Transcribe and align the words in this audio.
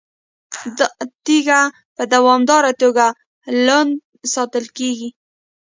دا 0.77 0.85
تیږه 1.25 1.59
په 1.95 2.03
دوامداره 2.13 2.71
توګه 2.81 3.05
لوند 3.65 3.91
ساتل 4.33 4.65
کیږي. 4.77 5.09